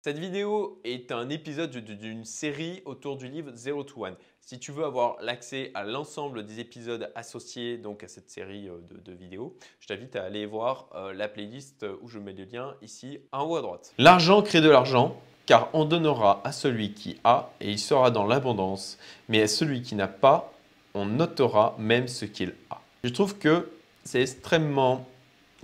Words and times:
Cette 0.00 0.20
vidéo 0.20 0.80
est 0.84 1.10
un 1.10 1.28
épisode 1.28 1.72
d'une 1.72 2.24
série 2.24 2.82
autour 2.84 3.16
du 3.16 3.26
livre 3.26 3.50
Zero 3.56 3.82
to 3.82 4.04
One. 4.04 4.14
Si 4.40 4.60
tu 4.60 4.70
veux 4.70 4.84
avoir 4.84 5.16
l'accès 5.20 5.72
à 5.74 5.82
l'ensemble 5.82 6.46
des 6.46 6.60
épisodes 6.60 7.10
associés 7.16 7.78
donc 7.78 8.04
à 8.04 8.08
cette 8.08 8.30
série 8.30 8.68
euh, 8.68 8.78
de, 9.04 9.12
vidéos, 9.12 9.56
je 9.80 9.88
t'invite 9.88 10.14
à 10.14 10.22
aller 10.22 10.46
voir 10.46 10.86
euh, 10.94 11.12
la 11.12 11.26
playlist 11.26 11.84
où 12.00 12.08
je 12.08 12.20
mets 12.20 12.32
le 12.32 12.44
lien 12.44 12.76
ici 12.80 13.18
en 13.32 13.42
haut 13.42 13.56
à 13.56 13.60
droite. 13.60 13.92
L'argent 13.98 14.40
crée 14.40 14.60
de 14.60 14.70
l'argent 14.70 15.20
car 15.46 15.68
on 15.72 15.84
donnera 15.84 16.42
à 16.44 16.52
celui 16.52 16.94
qui 16.94 17.18
a 17.24 17.50
et 17.60 17.68
il 17.72 17.80
sera 17.80 18.12
dans 18.12 18.24
l'abondance, 18.24 18.98
mais 19.28 19.42
à 19.42 19.48
celui 19.48 19.82
qui 19.82 19.96
n'a 19.96 20.06
pas, 20.06 20.52
on 20.94 21.06
notera 21.06 21.74
même 21.76 22.06
ce 22.06 22.24
qu'il 22.24 22.54
a. 22.70 22.80
Je 23.02 23.08
trouve 23.08 23.36
que 23.36 23.68
c'est 24.04 24.22
extrêmement, 24.22 25.08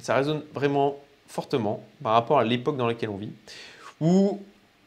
ça 0.01 0.17
résonne 0.17 0.43
vraiment 0.53 0.99
fortement 1.29 1.85
par 2.03 2.15
rapport 2.15 2.41
à 2.41 2.45
l'époque 2.45 2.77
dans 2.77 2.89
laquelle 2.89 3.11
on 3.11 3.17
vit 3.17 3.33
où 4.01 4.41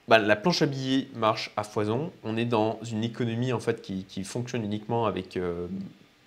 bah, 0.07 0.19
la 0.19 0.35
planche 0.35 0.61
à 0.61 0.65
billets 0.65 1.07
marche 1.15 1.51
à 1.57 1.63
foison. 1.63 2.11
On 2.23 2.37
est 2.37 2.45
dans 2.45 2.79
une 2.89 3.03
économie 3.03 3.51
en 3.51 3.59
fait 3.59 3.81
qui, 3.81 4.23
fonctionne 4.23 4.63
uniquement 4.63 5.05
avec 5.05 5.37
euh, 5.37 5.67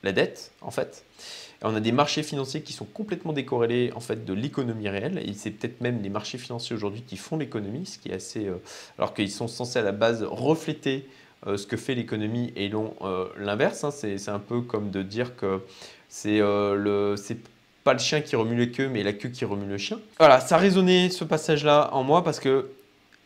la 0.02 0.12
dette 0.12 0.52
en 0.60 0.70
fait. 0.70 1.04
on 1.62 1.74
a 1.74 1.80
des 1.80 1.92
marchés 1.92 2.22
financiers 2.22 2.62
qui 2.62 2.72
sont 2.72 2.84
complètement 2.84 3.32
décorrélés 3.32 3.92
en 3.94 4.00
fait 4.00 4.24
de 4.24 4.34
l'économie 4.34 4.88
réelle 4.88 5.18
et 5.18 5.32
c'est 5.32 5.50
peut-être 5.50 5.80
même 5.80 6.02
les 6.02 6.10
marchés 6.10 6.38
financiers 6.38 6.76
aujourd'hui 6.76 7.02
qui 7.02 7.16
font 7.16 7.36
l'économie, 7.38 7.86
ce 7.86 7.98
qui 7.98 8.10
est 8.10 8.14
assez 8.14 8.46
euh, 8.46 8.56
alors 8.98 9.14
qu'ils 9.14 9.30
sont 9.30 9.48
censés 9.48 9.78
à 9.78 9.82
la 9.82 9.92
base 9.92 10.22
refléter 10.22 11.08
euh, 11.46 11.56
ce 11.56 11.66
que 11.66 11.78
fait 11.78 11.94
l'économie 11.94 12.52
et 12.56 12.68
non 12.68 12.94
l'inverse. 13.38 13.84
Hein. 13.84 13.90
C'est 13.90 14.28
un 14.28 14.40
peu 14.40 14.60
comme 14.60 14.90
de 14.90 15.02
dire 15.02 15.36
que 15.36 15.62
c'est 16.10 16.40
le 16.40 17.14
le 17.92 17.98
chien 17.98 18.20
qui 18.20 18.36
remue 18.36 18.56
les 18.56 18.70
queues, 18.70 18.88
mais 18.88 19.02
la 19.02 19.12
queue 19.12 19.28
qui 19.28 19.44
remue 19.44 19.66
le 19.66 19.78
chien. 19.78 19.98
Voilà, 20.18 20.40
ça 20.40 20.56
a 20.56 20.58
résonné 20.58 21.10
ce 21.10 21.24
passage-là 21.24 21.90
en 21.92 22.02
moi 22.02 22.24
parce 22.24 22.40
que 22.40 22.70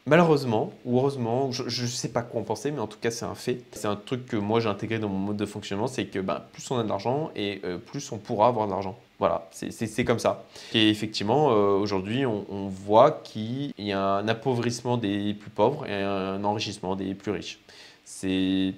malheureusement, 0.07 0.73
ou 0.85 0.99
heureusement, 0.99 1.51
je 1.53 1.83
ne 1.83 1.87
sais 1.87 2.09
pas 2.09 2.23
quoi 2.23 2.41
en 2.41 2.45
penser, 2.45 2.71
mais 2.71 2.81
en 2.81 2.87
tout 2.87 2.99
cas 3.01 3.11
c'est 3.11 3.25
un 3.25 3.35
fait. 3.35 3.63
C'est 3.73 3.87
un 3.87 3.97
truc 3.97 4.27
que 4.27 4.37
moi 4.37 4.61
j'ai 4.61 4.69
intégré 4.69 4.99
dans 4.99 5.09
mon 5.09 5.19
mode 5.19 5.37
de 5.37 5.47
fonctionnement, 5.47 5.87
c'est 5.87 6.07
que 6.07 6.19
ben, 6.19 6.43
plus 6.53 6.71
on 6.71 6.79
a 6.79 6.83
de 6.83 6.89
l'argent 6.89 7.31
et 7.37 7.61
euh, 7.65 7.79
plus 7.79 8.13
on 8.13 8.19
pourra 8.19 8.49
avoir 8.49 8.67
de 8.67 8.73
l'argent. 8.73 8.99
Voilà, 9.21 9.49
c'est 9.53 10.05
comme 10.05 10.19
ça. 10.19 10.45
Et 10.75 10.91
effectivement, 10.91 11.53
euh, 11.53 11.79
aujourd'hui, 11.79 12.27
on, 12.27 12.69
voit 12.69 13.13
qu'il 13.13 13.73
y 13.79 13.93
a 13.93 14.01
un 14.01 14.27
appauvrissement 14.27 14.97
des 14.97 15.35
plus 15.35 15.51
pauvres 15.51 15.87
et 15.87 16.03
un 16.03 16.43
enrichissement 16.43 16.97
des 16.97 17.15
plus 17.15 17.31
riches. 17.31 17.61
C'est 18.05 18.75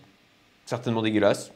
certainement 0.67 1.01
dégueulasse, 1.01 1.53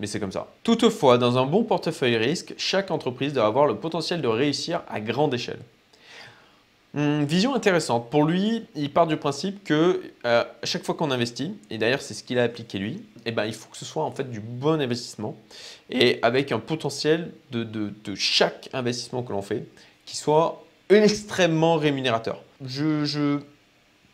mais 0.00 0.06
c'est 0.06 0.20
comme 0.20 0.32
ça. 0.32 0.48
Toutefois, 0.62 1.18
dans 1.18 1.38
un 1.38 1.46
bon 1.46 1.64
portefeuille 1.64 2.16
risque, 2.16 2.54
chaque 2.58 2.90
entreprise 2.90 3.32
doit 3.32 3.46
avoir 3.46 3.66
le 3.66 3.76
potentiel 3.76 4.20
de 4.20 4.28
réussir 4.28 4.82
à 4.88 5.00
grande 5.00 5.34
échelle. 5.34 5.60
Hum, 6.96 7.24
vision 7.24 7.54
intéressante. 7.54 8.08
Pour 8.10 8.24
lui, 8.24 8.64
il 8.74 8.90
part 8.90 9.06
du 9.06 9.18
principe 9.18 9.64
que 9.64 10.02
euh, 10.24 10.44
chaque 10.64 10.82
fois 10.82 10.94
qu'on 10.94 11.10
investit, 11.10 11.54
et 11.68 11.76
d'ailleurs 11.76 12.00
c'est 12.00 12.14
ce 12.14 12.24
qu'il 12.24 12.38
a 12.38 12.42
appliqué 12.42 12.78
lui, 12.78 13.02
eh 13.26 13.32
ben, 13.32 13.44
il 13.44 13.52
faut 13.52 13.68
que 13.68 13.76
ce 13.76 13.84
soit 13.84 14.02
en 14.02 14.12
fait 14.12 14.30
du 14.30 14.40
bon 14.40 14.80
investissement 14.80 15.36
et 15.90 16.18
avec 16.22 16.52
un 16.52 16.58
potentiel 16.58 17.32
de, 17.50 17.92
chaque 18.14 18.70
investissement 18.72 19.22
que 19.22 19.32
l'on 19.32 19.42
fait 19.42 19.64
qui 20.06 20.16
soit 20.16 20.64
extrêmement 20.88 21.76
rémunérateur. 21.76 22.42
Je 22.64 23.40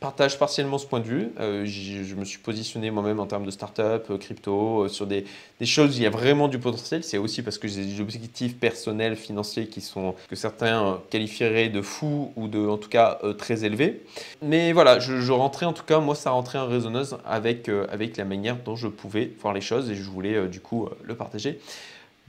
partage 0.03 0.39
partiellement 0.39 0.77
ce 0.77 0.87
point 0.87 1.01
de 1.01 1.07
vue. 1.07 1.31
Euh, 1.41 1.65
je 1.65 2.15
me 2.15 2.25
suis 2.25 2.39
positionné 2.39 2.91
moi-même 2.91 3.21
en 3.21 3.27
termes 3.27 3.47
de 3.47 3.51
start-up, 3.51 4.07
euh, 4.11 4.19
crypto, 4.19 4.83
euh, 4.83 4.89
sur 4.89 5.07
des, 5.07 5.25
choses 5.65 5.95
où 5.95 5.99
il 5.99 6.03
y 6.03 6.07
a 6.07 6.11
vraiment 6.11 6.49
du 6.49 6.59
potentiel. 6.59 7.05
C'est 7.05 7.19
aussi 7.19 7.41
parce 7.43 7.57
que 7.57 7.69
j'ai 7.69 7.85
des 7.85 8.01
objectifs 8.01 8.59
personnels, 8.59 9.17
financiers 9.17 9.69
qui 9.69 9.81
sont 9.81 10.15
que 10.29 10.37
certains 10.37 11.01
qualifieraient 11.09 11.69
de 11.69 11.81
fous 11.81 12.33
ou 12.37 12.49
de, 12.49 12.67
en 12.67 12.77
tout 12.77 12.89
cas, 12.89 13.21
très 13.39 13.65
élevés. 13.65 14.03
Mais 14.43 14.73
voilà, 14.73 14.99
je, 14.99 15.33
rentrais 15.33 15.67
en 15.67 15.73
tout 15.73 15.85
cas, 15.85 16.01
moi, 16.01 16.17
ça 16.17 16.31
rentrait 16.31 16.59
en 16.59 16.67
résonance 16.67 17.15
avec, 17.25 17.69
avec 17.69 18.17
la 18.17 18.25
manière 18.25 18.57
dont 18.57 18.75
je 18.75 18.89
pouvais 18.89 19.31
voir 19.41 19.55
les 19.55 19.61
choses 19.61 19.89
et 19.89 19.95
je 19.95 20.03
voulais 20.03 20.49
du 20.49 20.61
coup 20.61 20.89
le 21.05 21.15
partager 21.15 21.61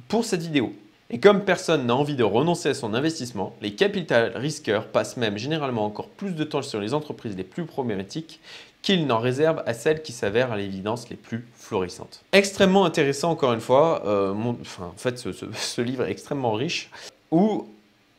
pour 0.07 0.25
cette 0.25 0.41
vidéo. 0.41 0.73
Et 1.09 1.19
comme 1.19 1.44
personne 1.44 1.86
n'a 1.86 1.96
envie 1.96 2.16
de 2.16 2.24
renoncer 2.24 2.69
à 2.69 2.74
son 2.74 2.94
investissement, 2.94 3.56
les 3.62 3.75
capital 3.75 4.31
risqueurs 4.36 4.88
passent 4.88 5.18
même 5.18 5.38
généralement 5.38 5.86
encore 5.86 6.09
plus 6.09 6.31
de 6.31 6.44
temps 6.44 6.62
sur 6.62 6.80
les 6.80 6.94
entreprises 6.94 7.36
les 7.36 7.44
plus 7.44 7.66
problématiques 7.66 8.40
qu'ils 8.81 9.08
n'en 9.08 9.19
réservent 9.19 9.63
à 9.66 9.74
celles 9.74 10.02
qui 10.02 10.12
s'avèrent 10.12 10.52
à 10.52 10.58
l'évidence 10.58 11.09
les 11.09 11.16
plus 11.16 11.47
florissantes. 11.56 12.24
Extrêmement 12.34 12.86
intéressant 12.86 13.31
encore 13.31 13.53
une 13.53 13.62
fois, 13.62 14.03
euh, 14.06 14.34
enfin, 14.62 14.92
en 14.94 14.97
fait 14.97 15.18
ce, 15.53 15.81
livre 15.81 16.06
est 16.06 16.12
extrêmement 16.12 16.53
riche, 16.53 16.90
où 17.31 17.68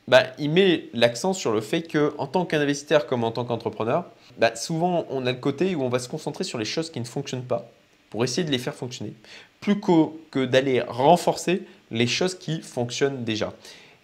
bah, 0.09 0.25
il 0.39 0.50
met 0.50 0.87
l'accent 0.94 1.33
sur 1.33 1.53
le 1.53 1.61
fait 1.61 1.83
que 1.83 2.15
en 2.19 2.27
tant 2.27 2.44
qu'investisseur 2.47 3.06
comme 3.06 3.25
en 3.25 3.31
tant 3.31 3.44
qu'entrepreneur, 3.44 4.06
bah, 4.39 4.56
souvent 4.56 5.06
on 5.11 5.27
a 5.27 5.33
le 5.33 5.39
côté 5.39 5.75
où 5.75 5.83
on 5.83 5.89
va 5.89 5.99
se 5.99 6.09
concentrer 6.09 6.44
sur 6.44 6.59
les 6.59 6.65
choses 6.65 6.91
qui 6.91 7.00
ne 7.00 7.05
fonctionnent 7.05 7.44
pas 7.44 7.71
pour 8.14 8.22
essayer 8.22 8.44
de 8.44 8.52
les 8.52 8.58
faire 8.58 8.76
fonctionner, 8.76 9.12
plus 9.60 9.75
que 9.80 10.44
d'aller 10.44 10.80
renforcer 10.82 11.62
les 11.91 12.06
choses 12.06 12.36
qui 12.36 12.62
fonctionnent 12.62 13.25
déjà. 13.25 13.52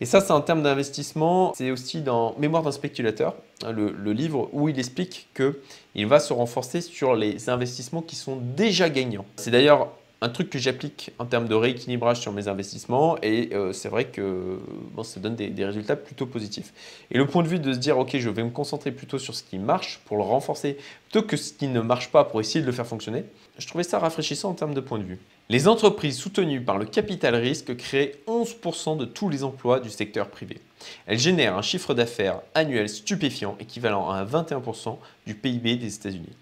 Et 0.00 0.04
ça, 0.04 0.21
c'est 0.21 0.32
en 0.32 0.41
termes 0.41 0.65
d'investissement. 0.65 1.53
C'est 1.54 1.71
aussi 1.71 2.00
dans 2.00 2.34
Mémoire 2.37 2.65
d'un 2.65 2.72
spéculateur, 2.72 3.37
hein, 3.62 3.71
le, 3.71 4.12
livre 4.12 4.50
où 4.53 4.69
il 4.69 4.76
explique 4.81 5.28
qu'il 5.32 6.06
va 6.09 6.19
se 6.19 6.32
renforcer 6.32 6.81
sur 6.81 7.15
les 7.15 7.48
investissements 7.50 8.03
qui 8.03 8.16
sont 8.16 8.34
déjà 8.56 8.91
gagnants. 8.91 9.26
C'est 9.37 9.53
d'ailleurs 9.53 9.93
un 10.23 10.29
truc 10.29 10.51
que 10.51 10.59
j'applique 10.59 11.11
en 11.19 11.25
termes 11.25 11.49
de 11.49 11.55
rééquilibrage 11.55 12.21
sur 12.21 12.33
mes 12.33 12.49
investissements 12.49 13.17
et 13.23 13.51
euh, 13.53 13.73
c'est 13.73 13.89
vrai 13.89 14.07
que 14.07 14.59
ça 15.03 15.19
donne 15.19 15.35
des, 15.35 15.49
des, 15.49 15.65
résultats 15.65 15.97
plutôt 15.97 16.27
positifs. 16.27 16.73
Et 17.11 17.17
le 17.17 17.27
point 17.27 17.43
de 17.43 17.49
vue 17.49 17.59
de 17.59 17.73
se 17.73 17.79
dire, 17.79 17.99
ok, 17.99 18.17
je 18.19 18.29
vais 18.29 18.45
me 18.45 18.51
concentrer 18.51 18.93
plutôt 18.93 19.19
sur 19.19 19.35
ce 19.35 19.43
qui 19.43 19.59
marche 19.59 20.01
pour 20.05 20.19
le 20.19 20.23
renforcer 20.23 20.77
plutôt 21.09 21.27
que 21.27 21.37
ce 21.37 21.53
qui 21.53 21.69
ne 21.69 21.81
marche 21.81 22.11
pas 22.11 22.25
pour 22.25 22.41
essayer 22.41 22.61
de 22.61 22.67
le 22.67 22.73
faire 22.73 22.87
fonctionner, 22.87 23.25
je 23.59 23.67
trouvais 23.67 23.85
ça 23.85 23.99
rafraîchissant 23.99 24.51
en 24.51 24.55
termes 24.55 24.75
de 24.75 24.81
point 24.81 24.99
de 24.99 25.05
vue. 25.05 25.19
Les 25.49 25.67
entreprises 25.67 26.17
soutenues 26.17 26.61
par 26.61 26.79
le 26.79 26.85
capital 26.85 27.35
risque 27.35 27.77
créent 27.77 28.15
11% 28.29 28.97
de 28.97 29.05
tous 29.05 29.29
les 29.29 29.43
emplois 29.43 29.81
du 29.81 29.91
secteur 29.91 30.29
privé. 30.29 30.61
Elles 31.07 31.19
génèrent 31.19 31.57
un 31.57 31.63
chiffre 31.63 31.95
d'affaires 31.95 32.41
annuel 32.55 32.89
stupéfiant 32.89 33.57
équivalent 33.59 34.09
à 34.11 34.25
21% 34.25 34.99
du 35.27 35.35
PIB 35.35 35.77
des 35.77 35.95
États-Unis. 35.95 36.37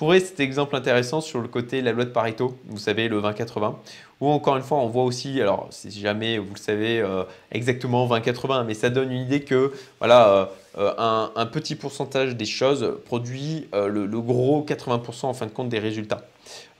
Trouvais 0.00 0.20
cet 0.20 0.40
exemple 0.40 0.76
intéressant 0.76 1.20
sur 1.20 1.42
le 1.42 1.48
côté 1.48 1.82
de 1.82 1.84
la 1.84 1.92
loi 1.92 2.06
de 2.06 2.10
Pareto, 2.10 2.56
vous 2.68 2.78
savez, 2.78 3.06
le 3.06 3.20
20-80, 3.20 3.74
où 4.22 4.28
encore 4.28 4.56
une 4.56 4.62
fois, 4.62 4.78
on 4.78 4.86
voit 4.86 5.04
aussi, 5.04 5.38
alors 5.42 5.66
c'est 5.68 5.90
jamais, 5.90 6.38
vous 6.38 6.54
le 6.54 6.58
savez, 6.58 7.02
euh, 7.02 7.24
exactement 7.52 8.08
20-80, 8.08 8.64
mais 8.64 8.72
ça 8.72 8.88
donne 8.88 9.12
une 9.12 9.20
idée 9.20 9.42
que 9.42 9.74
voilà, 9.98 10.48
euh, 10.78 10.94
un, 10.96 11.44
petit 11.44 11.74
pourcentage 11.74 12.34
des 12.34 12.46
choses 12.46 12.94
produit 13.04 13.68
euh, 13.74 13.88
le, 13.88 14.20
gros 14.22 14.64
80% 14.66 15.26
en 15.26 15.34
fin 15.34 15.44
de 15.44 15.50
compte 15.50 15.68
des 15.68 15.78
résultats. 15.78 16.22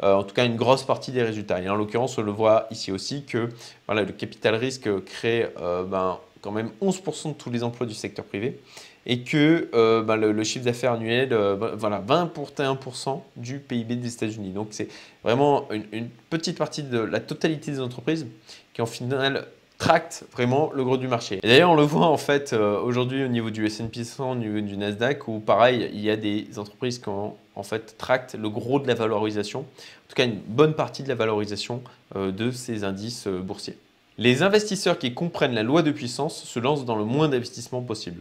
en 0.02 0.22
tout 0.22 0.34
cas, 0.34 0.47
une 0.47 0.56
grosse 0.56 0.84
partie 0.84 1.12
des 1.12 1.22
résultats. 1.22 1.60
Et 1.60 1.69
en 1.69 1.75
l'occurrence, 1.75 2.16
on 2.16 2.22
le 2.22 2.32
voit 2.32 2.69
ici 2.70 2.91
aussi 2.91 3.25
que 3.25 3.50
voilà, 3.84 4.04
le 4.04 4.12
capital 4.12 4.54
risque 4.54 4.88
crée 5.04 5.47
ben, 5.58 6.19
quand 6.41 6.52
même 6.52 6.70
11% 6.81 7.28
de 7.28 7.34
tous 7.34 7.50
les 7.50 7.62
emplois 7.64 7.87
du 7.87 7.92
secteur 7.92 8.25
privé 8.25 8.58
et 9.06 9.21
que 9.21 9.69
euh, 9.75 10.03
bah, 10.03 10.16
le, 10.16 10.44
chiffre 10.44 10.65
d'affaires 10.65 10.93
annuel, 10.93 11.33
euh, 11.33 11.56
voilà, 11.77 12.03
21% 12.06 13.21
du 13.37 13.59
PIB 13.59 13.97
des 13.97 14.12
États-Unis. 14.12 14.50
Donc 14.50 14.69
c'est 14.71 14.88
vraiment 15.25 15.69
une, 15.71 16.09
petite 16.28 16.59
partie 16.59 16.83
de 16.83 16.99
la 16.99 17.21
totalité 17.21 17.72
des 17.72 17.81
entreprises 17.81 18.27
qui 18.72 18.83
en 18.83 18.87
final 18.87 19.47
tractent 19.78 20.25
vraiment 20.33 20.71
le 20.75 20.84
gros 20.84 20.99
du 20.99 21.09
marché. 21.09 21.41
Et 21.43 21.49
d'ailleurs 21.49 21.71
on 21.71 21.77
le 21.77 21.83
voit 21.83 22.06
en 22.06 22.19
fait 22.19 22.53
euh, 22.53 22.78
aujourd'hui 22.81 23.25
au 23.25 23.28
niveau 23.28 23.50
du 23.50 23.65
S&P 23.65 24.05
100, 24.05 24.33
au 24.33 24.34
niveau 24.34 24.61
du 24.61 24.77
Nasdaq, 24.77 25.27
où 25.27 25.41
pareil, 25.41 25.91
il 25.94 26.00
y 26.00 26.11
a 26.11 26.17
des 26.17 26.47
entreprises 26.59 26.99
qui 26.99 27.09
en, 27.09 27.37
fait 27.62 27.97
tractent 27.97 28.37
le 28.38 28.49
gros 28.49 28.78
de 28.78 28.87
la 28.87 28.94
valorisation, 28.94 29.61
en 29.61 30.09
tout 30.09 30.15
cas 30.15 30.25
une 30.25 30.41
bonne 30.47 30.75
partie 30.75 31.03
de 31.03 31.09
la 31.09 31.15
valorisation 31.15 31.82
de 32.15 32.50
ces 32.50 32.84
indices 32.84 33.27
boursiers. 33.27 33.77
Les 34.17 34.43
investisseurs 34.43 34.99
qui 34.99 35.12
comprennent 35.15 35.55
la 35.55 35.62
loi 35.62 35.82
de 35.82 35.91
puissance 35.91 36.43
se 36.44 36.59
lancent 36.59 36.84
dans 36.84 36.97
le 36.97 37.05
moins 37.05 37.28
d'investissement 37.28 37.82
possible. 37.82 38.21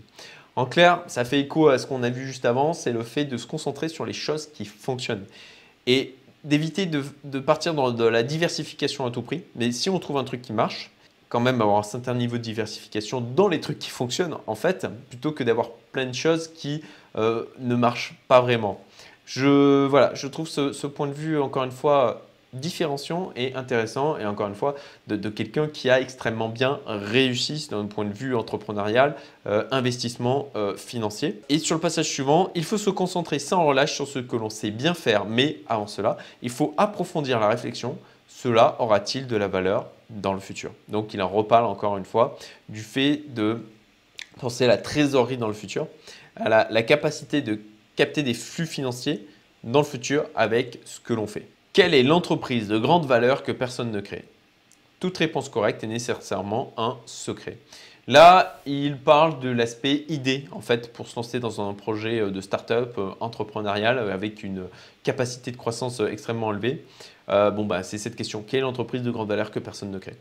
En 0.59 0.65
clair, 0.65 1.03
ça 1.07 1.23
fait 1.23 1.39
écho 1.39 1.69
à 1.69 1.77
ce 1.77 1.87
qu'on 1.87 2.03
a 2.03 2.09
vu 2.09 2.27
juste 2.27 2.43
avant, 2.43 2.73
c'est 2.73 2.91
le 2.91 3.03
fait 3.03 3.23
de 3.23 3.37
se 3.37 3.47
concentrer 3.47 3.87
sur 3.87 4.05
les 4.05 4.11
choses 4.11 4.47
qui 4.51 4.65
fonctionnent. 4.65 5.23
Et 5.87 6.15
d'éviter 6.43 6.85
de, 6.85 7.39
partir 7.39 7.73
dans 7.73 7.91
de 7.91 8.03
la 8.03 8.23
diversification 8.23 9.05
à 9.05 9.09
tout 9.09 9.21
prix. 9.21 9.41
Mais 9.55 9.71
si 9.71 9.89
on 9.89 9.99
trouve 9.99 10.17
un 10.17 10.25
truc 10.25 10.41
qui 10.41 10.51
marche, 10.51 10.91
quand 11.29 11.39
même 11.39 11.61
avoir 11.61 11.77
un 11.77 11.83
certain 11.83 12.13
niveau 12.13 12.35
de 12.35 12.41
diversification 12.41 13.21
dans 13.21 13.47
les 13.47 13.61
trucs 13.61 13.79
qui 13.79 13.89
fonctionnent, 13.89 14.35
en 14.47 14.55
fait, 14.55 14.85
plutôt 15.07 15.31
que 15.31 15.45
d'avoir 15.45 15.69
plein 15.93 16.07
de 16.07 16.13
choses 16.13 16.49
qui 16.49 16.83
euh, 17.15 17.45
ne 17.59 17.75
marchent 17.75 18.15
pas 18.27 18.41
vraiment. 18.41 18.83
Je, 19.25 19.85
voilà, 19.85 20.13
je 20.13 20.27
trouve 20.27 20.49
ce 20.49 20.87
point 20.87 21.07
de 21.07 21.13
vue, 21.13 21.39
encore 21.39 21.63
une 21.63 21.71
fois, 21.71 22.28
différenciant 22.53 23.31
et 23.35 23.53
intéressant, 23.55 24.17
et 24.17 24.25
encore 24.25 24.47
une 24.47 24.55
fois, 24.55 24.75
de, 25.07 25.29
quelqu'un 25.29 25.67
qui 25.67 25.89
a 25.89 26.01
extrêmement 26.01 26.49
bien 26.49 26.79
réussi 26.85 27.67
d'un 27.69 27.85
point 27.85 28.05
de 28.05 28.13
vue 28.13 28.35
entrepreneurial, 28.35 29.15
euh, 29.47 29.65
investissement 29.71 30.49
euh, 30.55 30.75
financier. 30.75 31.41
Et 31.49 31.59
sur 31.59 31.75
le 31.75 31.81
passage 31.81 32.09
suivant, 32.09 32.51
il 32.55 32.63
faut 32.63 32.77
se 32.77 32.89
concentrer 32.89 33.39
sans 33.39 33.65
relâche 33.65 33.93
sur 33.93 34.07
ce 34.07 34.19
que 34.19 34.35
l'on 34.35 34.49
sait 34.49 34.71
bien 34.71 34.93
faire, 34.93 35.25
mais 35.25 35.57
avant 35.67 35.87
cela, 35.87 36.17
il 36.41 36.49
faut 36.49 36.73
approfondir 36.77 37.39
la 37.39 37.49
réflexion. 37.49 37.97
Cela 38.27 38.75
aura-t-il 38.79 39.27
de 39.27 39.35
la 39.35 39.47
valeur 39.47 39.87
dans 40.09 40.33
le 40.33 40.39
futur? 40.39 40.71
Donc 40.87 41.13
il 41.13 41.21
en 41.21 41.27
reparle 41.27 41.65
encore 41.65 41.97
une 41.97 42.05
fois 42.05 42.37
du 42.67 42.81
fait 42.81 43.23
de 43.33 43.65
penser 44.39 44.65
à 44.65 44.67
la 44.67 44.77
trésorerie 44.77 45.37
dans 45.37 45.47
le 45.47 45.53
futur, 45.53 45.87
à 46.35 46.47
la 46.69 46.83
capacité 46.83 47.41
de 47.41 47.59
capter 47.95 48.23
des 48.23 48.33
flux 48.33 48.65
financiers 48.65 49.27
dans 49.63 49.79
le 49.79 49.85
futur 49.85 50.25
avec 50.35 50.79
ce 50.85 50.99
que 50.99 51.13
l'on 51.13 51.27
fait. 51.27 51.47
Quelle 51.79 51.93
est 51.93 52.03
l'entreprise 52.03 52.67
de 52.67 52.77
grande 52.77 53.05
valeur 53.05 53.41
que 53.41 53.53
personne 53.53 53.89
ne 53.89 54.01
crée? 54.01 54.25
Toute 54.99 55.17
réponse 55.17 55.47
correcte 55.47 55.81
est 55.81 55.87
nécessairement 55.87 56.73
un 56.75 56.97
secret. 57.05 57.57
Là, 58.05 58.59
il 58.65 58.97
parle 58.97 59.39
de 59.39 59.47
l'aspect 59.47 60.03
idée, 60.09 60.43
en 60.51 60.59
fait, 60.59 60.91
pour 60.91 61.07
se 61.07 61.15
lancer 61.15 61.39
dans 61.39 61.65
un 61.65 61.73
projet 61.73 62.19
euh, 62.19 62.31
de 62.31 62.41
start-up 62.41 62.95
euh, 62.97 63.11
entrepreneurial 63.21 63.97
avec 63.97 64.43
une 64.43 64.63
capacité 65.03 65.51
de 65.51 65.55
croissance 65.55 66.01
extrêmement 66.01 66.51
élevée. 66.51 66.83
Euh, 67.29 67.49
bon, 67.49 67.63
bah, 67.63 67.81
c'est 67.83 67.97
cette 67.97 68.17
question. 68.17 68.43
Quelle 68.45 68.59
est 68.59 68.63
l'entreprise 68.63 69.01
de 69.01 69.11
grande 69.11 69.29
valeur 69.29 69.49
que 69.49 69.59
personne 69.59 69.91
ne 69.91 69.99
crée? 69.99 70.17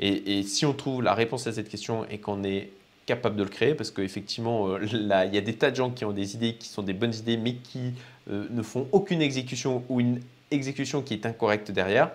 Et, 0.00 0.42
si 0.42 0.66
on 0.66 0.72
trouve 0.72 1.04
la 1.04 1.14
réponse 1.14 1.46
à 1.46 1.52
cette 1.52 1.68
question 1.68 2.04
et 2.10 2.18
qu'on 2.18 2.42
est 2.42 2.70
capable 3.06 3.36
de 3.36 3.44
le 3.44 3.48
créer, 3.48 3.76
parce 3.76 3.92
qu'effectivement, 3.92 4.76
il 4.82 5.06
y 5.06 5.38
a 5.38 5.40
des 5.40 5.54
tas 5.54 5.70
de 5.70 5.76
gens 5.76 5.90
qui 5.90 6.04
ont 6.04 6.10
des 6.10 6.34
idées 6.34 6.54
qui 6.54 6.66
sont 6.66 6.82
des 6.82 6.94
bonnes 6.94 7.14
idées, 7.14 7.36
mais 7.36 7.54
qui 7.54 7.92
ne 8.28 8.62
font 8.62 8.88
aucune 8.90 9.22
exécution 9.22 9.84
ou 9.88 10.00
une 10.00 10.20
exécution 10.50 11.02
qui 11.02 11.14
est 11.14 11.26
incorrecte 11.26 11.70
derrière, 11.70 12.06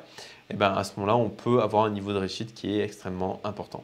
et 0.50 0.54
eh 0.54 0.58
ben 0.58 0.74
à 0.74 0.84
ce 0.84 0.94
moment-là, 0.98 1.16
on 1.16 1.30
peut 1.30 1.62
avoir 1.62 1.86
un 1.86 1.90
niveau 1.90 2.12
de 2.12 2.18
réussite 2.18 2.54
qui 2.54 2.78
est 2.78 2.84
extrêmement 2.84 3.40
important. 3.44 3.84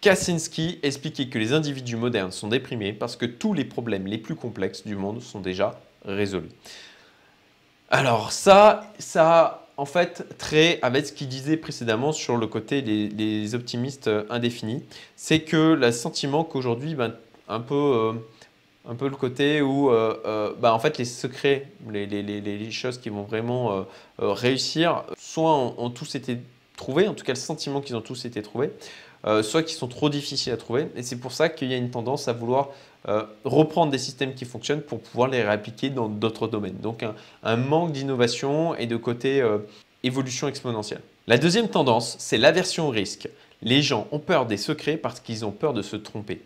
Kaczynski 0.00 0.80
expliquait 0.82 1.28
que 1.28 1.38
les 1.38 1.52
individus 1.52 1.96
modernes 1.96 2.32
sont 2.32 2.48
déprimés 2.48 2.92
parce 2.92 3.16
que 3.16 3.24
tous 3.24 3.54
les 3.54 3.64
problèmes 3.64 4.06
les 4.06 4.18
plus 4.18 4.34
complexes 4.34 4.84
du 4.84 4.96
monde 4.96 5.22
sont 5.22 5.40
déjà 5.40 5.80
résolus. 6.04 6.50
Alors 7.90 8.32
ça, 8.32 8.92
ça 8.98 9.66
en 9.76 9.86
fait 9.86 10.36
trait 10.36 10.78
avec 10.82 11.06
ce 11.06 11.12
qu'il 11.12 11.28
disait 11.28 11.56
précédemment 11.56 12.12
sur 12.12 12.36
le 12.36 12.46
côté 12.46 12.82
des, 12.82 13.54
optimistes 13.54 14.10
indéfinis. 14.30 14.82
C'est 15.16 15.40
que 15.40 15.72
le 15.74 15.90
sentiment 15.90 16.44
qu'aujourd'hui, 16.44 16.94
ben, 16.94 17.14
un 17.48 17.60
peu... 17.60 17.74
Euh, 17.74 18.12
un 18.86 18.94
peu 18.94 19.08
le 19.08 19.16
côté 19.16 19.62
où 19.62 19.90
euh, 19.90 20.16
euh, 20.26 20.52
bah, 20.58 20.74
en 20.74 20.78
fait 20.78 20.98
les 20.98 21.04
secrets, 21.04 21.68
les, 21.90 22.70
choses 22.70 22.98
qui 22.98 23.08
vont 23.08 23.22
vraiment 23.22 23.86
réussir, 24.18 25.04
soit 25.18 25.54
ont, 25.56 25.90
tous 25.90 26.14
été 26.14 26.38
trouvés, 26.76 27.08
en 27.08 27.14
tout 27.14 27.24
cas 27.24 27.32
le 27.32 27.38
sentiment 27.38 27.80
qu'ils 27.80 27.96
ont 27.96 28.00
tous 28.02 28.24
été 28.24 28.42
trouvés, 28.42 28.70
euh, 29.26 29.42
soit 29.42 29.62
qui 29.62 29.72
sont 29.72 29.88
trop 29.88 30.10
difficiles 30.10 30.52
à 30.52 30.58
trouver. 30.58 30.88
Et 30.96 31.02
c'est 31.02 31.16
pour 31.16 31.32
ça 31.32 31.48
qu'il 31.48 31.70
y 31.70 31.74
a 31.74 31.78
une 31.78 31.90
tendance 31.90 32.28
à 32.28 32.34
vouloir 32.34 32.68
euh, 33.08 33.22
reprendre 33.44 33.90
des 33.90 33.98
systèmes 33.98 34.34
qui 34.34 34.44
fonctionnent 34.44 34.82
pour 34.82 35.00
pouvoir 35.00 35.28
les 35.28 35.42
réappliquer 35.42 35.88
dans 35.88 36.08
d'autres 36.08 36.46
domaines. 36.46 36.76
Donc 36.76 37.04
un, 37.42 37.56
manque 37.56 37.92
d'innovation 37.92 38.74
et 38.74 38.86
de 38.86 38.96
côté 38.96 39.40
euh, 39.40 39.58
évolution 40.02 40.46
exponentielle. 40.46 41.00
La 41.26 41.38
deuxième 41.38 41.68
tendance, 41.68 42.16
c'est 42.18 42.36
l'aversion 42.36 42.88
au 42.88 42.90
risque. 42.90 43.28
Les 43.62 43.80
gens 43.80 44.06
ont 44.12 44.18
peur 44.18 44.44
des 44.44 44.58
secrets 44.58 44.98
parce 44.98 45.20
qu'ils 45.20 45.46
ont 45.46 45.52
peur 45.52 45.72
de 45.72 45.80
se 45.80 45.96
tromper. 45.96 46.42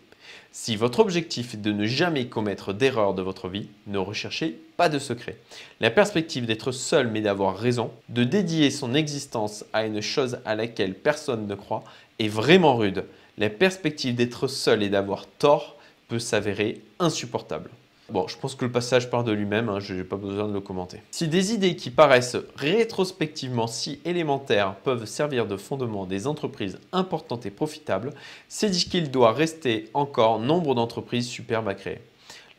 Si 0.51 0.75
votre 0.75 0.99
objectif 0.99 1.53
est 1.53 1.61
de 1.61 1.71
ne 1.71 1.85
jamais 1.85 2.27
commettre 2.27 2.73
d'erreur 2.73 3.13
de 3.13 3.21
votre 3.21 3.49
vie, 3.49 3.67
ne 3.87 3.97
recherchez 3.97 4.59
pas 4.77 4.89
de 4.89 4.99
secret. 4.99 5.37
La 5.79 5.91
perspective 5.91 6.45
d'être 6.45 6.71
seul 6.71 7.07
mais 7.07 7.21
d'avoir 7.21 7.57
raison, 7.57 7.91
de 8.09 8.23
dédier 8.23 8.71
son 8.71 8.93
existence 8.93 9.65
à 9.73 9.85
une 9.85 10.01
chose 10.01 10.39
à 10.45 10.55
laquelle 10.55 10.95
personne 10.95 11.47
ne 11.47 11.55
croit 11.55 11.83
est 12.19 12.27
vraiment 12.27 12.75
rude. 12.75 13.05
La 13.37 13.49
perspective 13.49 14.15
d'être 14.15 14.47
seul 14.47 14.83
et 14.83 14.89
d'avoir 14.89 15.25
tort 15.27 15.75
peut 16.07 16.19
s'avérer 16.19 16.81
insupportable. 16.99 17.69
Bon, 18.11 18.27
je 18.27 18.37
pense 18.37 18.55
que 18.55 18.65
le 18.65 18.71
passage 18.71 19.09
part 19.09 19.23
de 19.23 19.31
lui-même, 19.31 19.69
hein, 19.69 19.79
je 19.79 19.93
n'ai 19.93 20.03
pas 20.03 20.15
besoin 20.15 20.47
de 20.47 20.53
le 20.53 20.61
commenter. 20.61 21.01
Si 21.11 21.27
des 21.27 21.53
idées 21.53 21.75
qui 21.75 21.91
paraissent 21.91 22.37
rétrospectivement 22.55 23.67
si 23.67 23.99
élémentaires 24.03 24.75
peuvent 24.83 25.05
servir 25.05 25.45
de 25.45 25.57
fondement 25.57 26.05
des 26.05 26.25
entreprises 26.25 26.79
importantes 26.91 27.45
et 27.45 27.51
profitables, 27.51 28.13
c'est 28.47 28.71
qu'il 28.71 29.11
doit 29.11 29.33
rester 29.33 29.89
encore 29.93 30.39
nombre 30.39 30.73
d'entreprises 30.73 31.27
superbes 31.27 31.67
à 31.67 31.75
créer. 31.75 31.99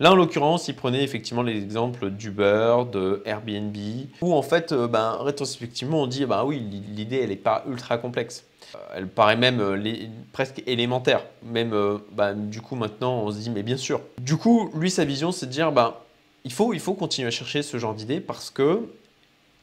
Là, 0.00 0.12
en 0.12 0.14
l'occurrence, 0.14 0.66
il 0.66 0.74
prenait 0.74 1.04
effectivement 1.04 1.42
les 1.42 1.62
exemples 1.62 2.08
d'Uber, 2.08 2.84
de 2.90 3.22
Airbnb, 3.26 3.76
où 4.22 4.32
en 4.32 4.40
fait, 4.40 4.72
euh, 4.72 4.88
ben, 4.88 5.18
rétrospectivement, 5.20 6.00
on 6.00 6.06
dit, 6.06 6.24
bah 6.24 6.44
oui, 6.46 6.58
l'idée, 6.58 7.18
elle 7.18 7.28
n'est 7.28 7.36
pas 7.36 7.64
ultra 7.68 7.98
complexe. 7.98 8.46
Euh, 8.74 8.78
elle 8.96 9.08
paraît 9.08 9.36
même 9.36 9.60
euh, 9.60 9.92
presque 10.32 10.62
élémentaire. 10.66 11.26
Même, 11.42 11.74
bah, 12.12 12.32
du 12.32 12.62
coup, 12.62 12.76
maintenant, 12.76 13.24
on 13.24 13.30
se 13.30 13.40
dit, 13.40 13.50
mais 13.50 13.62
bien 13.62 13.76
sûr. 13.76 14.00
Du 14.18 14.38
coup, 14.38 14.70
lui, 14.74 14.90
sa 14.90 15.04
vision, 15.04 15.32
c'est 15.32 15.44
de 15.44 15.52
dire, 15.52 15.70
bah, 15.70 16.06
il, 16.44 16.52
faut, 16.52 16.72
il 16.72 16.80
faut 16.80 16.94
continuer 16.94 17.28
à 17.28 17.30
chercher 17.30 17.60
ce 17.62 17.76
genre 17.76 17.92
d'idées 17.92 18.20
parce 18.20 18.48
que 18.48 18.88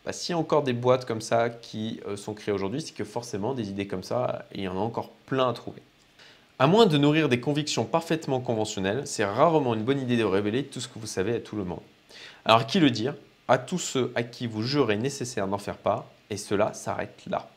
bah, 0.06 0.14
s'il 0.14 0.34
y 0.34 0.36
a 0.36 0.38
encore 0.38 0.62
des 0.62 0.74
boîtes 0.74 1.06
comme 1.06 1.22
ça 1.22 1.50
qui 1.50 2.00
sont 2.16 2.36
créées 2.36 2.54
aujourd'hui, 2.54 2.82
c'est 2.82 2.94
que 2.94 3.04
forcément, 3.04 3.56
des 3.56 3.70
idées 3.70 3.88
comme 3.88 4.04
ça, 4.04 4.46
il 4.54 4.62
y 4.62 4.68
en 4.68 4.78
a 4.78 4.80
encore 4.80 5.10
plein 5.26 5.50
à 5.50 5.54
trouver. 5.54 5.82
À 6.60 6.66
moins 6.66 6.88
de 6.88 6.98
nourrir 6.98 7.30
des 7.30 7.40
convictions 7.40 7.86
parfaitement 7.86 8.40
conventionnelles, 8.40 9.04
c'est 9.06 9.24
rarement 9.24 9.76
une 9.76 9.84
bonne 9.84 10.02
idée 10.02 10.18
de 10.18 10.24
révéler 10.24 10.64
tout 10.64 10.80
ce 10.80 10.88
que 10.88 10.98
vous 10.98 11.06
savez 11.06 11.36
à 11.36 11.40
tout 11.40 11.56
le 11.56 11.64
monde. 11.64 11.82
Alors, 12.46 12.66
qui 12.66 12.80
le 12.80 12.90
dire? 12.90 13.14
À 13.48 13.60
tous 13.60 13.78
ceux 13.78 14.12
à 14.16 14.24
qui 14.24 14.48
vous 14.48 14.64
jurez 14.64 14.98
nécessaire 14.98 15.48
d'en 15.48 15.60
faire 15.60 15.78
part, 15.78 16.06
et 16.32 16.38
cela 16.38 16.74
s'arrête 16.74 17.22
là. 17.30 17.48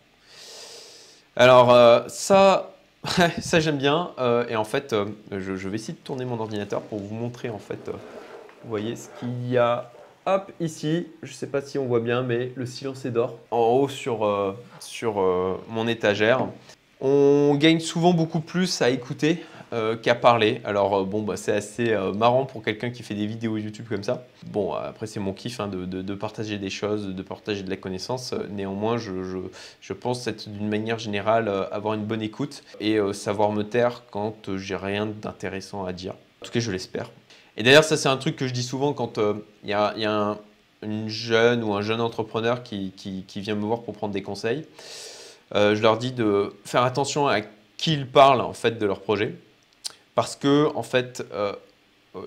Alors 1.35 1.73
euh, 1.73 2.03
ça, 2.09 2.75
ça 3.41 3.61
j'aime 3.61 3.79
bien. 3.79 4.11
Euh, 4.19 4.47
et 4.49 4.57
en 4.57 4.65
fait, 4.65 4.93
euh, 4.93 5.07
je, 5.31 5.69
vais 5.69 5.77
essayer 5.77 5.95
de 5.95 5.99
tourner 6.05 6.27
mon 6.27 6.39
ordinateur 6.39 6.83
pour 6.83 6.99
vous 6.99 7.15
montrer 7.15 7.49
en 7.49 7.59
fait, 7.59 7.89
vous 7.89 8.69
voyez 8.69 8.97
ce 8.97 9.09
qu'il 9.19 9.51
y 9.51 9.57
a. 9.57 9.91
Hop, 10.27 10.53
ici, 10.61 11.07
je 11.23 11.31
ne 11.31 11.35
sais 11.35 11.47
pas 11.47 11.63
si 11.63 11.79
on 11.79 11.87
voit 11.87 12.01
bien, 12.01 12.23
mais 12.23 12.53
le 12.55 12.67
silence 12.67 13.07
est 13.07 13.11
d'or. 13.11 13.39
En 13.51 13.63
haut 13.63 13.89
sur, 13.89 14.55
sur 14.79 15.15
mon 15.71 15.89
étagère. 15.89 16.47
On 17.01 17.55
gagne 17.55 17.81
souvent 17.81 18.13
beaucoup 18.13 18.41
plus 18.41 18.83
à 18.83 18.91
écouter 18.91 19.43
euh, 19.73 19.97
qu'à 19.97 20.17
parler. 20.17 20.61
Alors 20.65 20.97
euh, 20.97 21.05
bon, 21.05 21.23
bah, 21.23 21.37
c'est 21.37 21.53
assez 21.53 21.93
euh, 21.93 22.13
marrant 22.13 22.45
pour 22.45 22.61
quelqu'un 22.61 22.91
qui 22.91 23.05
fait 23.05 23.15
des 23.15 23.27
vidéos 23.27 23.57
YouTube 23.57 23.87
comme 23.89 24.03
ça. 24.03 24.27
Bon, 24.47 24.73
après 24.73 25.07
c'est 25.07 25.21
mon 25.21 25.33
kiff 25.33 25.61
hein, 25.61 25.69
de, 25.69 26.15
partager 26.15 26.59
des 26.59 26.71
choses, 26.71 27.15
de 27.15 27.23
partager 27.23 27.63
de 27.63 27.71
la 27.71 27.77
connaissance. 27.77 28.35
Néanmoins, 28.51 28.99
je, 28.99 29.93
pense 29.93 30.27
être 30.27 30.49
d'une 30.49 30.69
manière 30.69 30.99
générale 30.99 31.49
avoir 31.71 31.95
une 31.95 32.05
bonne 32.05 32.23
écoute 32.23 32.65
et 32.81 32.99
savoir 33.13 33.53
me 33.53 33.63
taire 33.63 34.03
quand 34.11 34.57
j'ai 34.57 34.75
rien 34.77 35.07
d'intéressant 35.07 35.85
à 35.85 35.93
dire. 35.93 36.15
En 36.43 36.47
tout 36.47 36.53
cas, 36.53 36.61
je 36.61 36.73
l'espère. 36.73 37.11
Et 37.57 37.63
d'ailleurs, 37.63 37.85
ça 37.85 37.97
c'est 37.97 38.09
un 38.09 38.17
truc 38.17 38.35
que 38.35 38.49
je 38.49 38.53
dis 38.53 38.63
souvent 38.65 38.93
quand 38.93 39.21
il 39.63 39.71
y 39.71 39.73
a, 39.73 39.95
a 40.05 40.39
une 40.83 41.09
jeune 41.09 41.63
ou 41.63 41.75
un 41.75 41.83
jeune 41.83 42.01
entrepreneur 42.01 42.65
qui, 42.65 42.93
vient 43.37 43.55
me 43.55 43.65
voir 43.65 43.83
pour 43.83 43.95
prendre 43.95 44.15
des 44.15 44.23
conseils. 44.23 44.65
Je 45.55 45.81
leur 45.83 45.99
dis 45.99 46.13
de 46.13 46.55
faire 46.65 46.83
attention 46.83 47.27
à 47.27 47.41
qui 47.77 47.95
ils 47.95 48.07
parlent 48.07 48.41
en 48.41 48.53
fait 48.53 48.79
de 48.79 48.87
leur 48.87 49.01
projet 49.01 49.35
parce 50.15 50.37
que 50.37 50.69
en 50.75 50.83
fait, 50.83 51.25
euh, 51.33 51.55